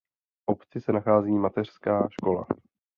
[0.39, 2.47] V obci se nachází mateřská škola.